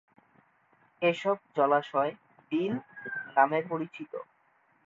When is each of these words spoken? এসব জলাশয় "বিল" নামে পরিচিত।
এসব 1.01 1.37
জলাশয় 1.55 2.11
"বিল" 2.51 2.73
নামে 3.35 3.59
পরিচিত। 3.69 4.11